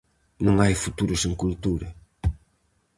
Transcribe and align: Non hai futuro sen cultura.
Non 0.45 0.55
hai 0.59 0.73
futuro 0.83 1.13
sen 1.23 1.33
cultura. 1.43 1.87